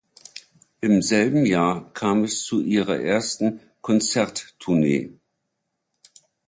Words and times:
Im 0.79 1.03
selben 1.03 1.45
Jahr 1.45 1.93
kam 1.93 2.23
es 2.23 2.41
zu 2.43 2.59
ihrer 2.59 2.99
ersten 3.01 3.59
Konzerttournee. 3.81 5.13